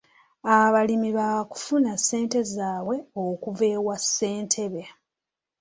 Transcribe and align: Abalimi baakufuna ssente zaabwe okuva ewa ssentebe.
Abalimi 0.57 1.09
baakufuna 1.17 1.91
ssente 1.99 2.39
zaabwe 2.53 2.95
okuva 3.23 3.65
ewa 3.75 3.95
ssentebe. 4.03 4.83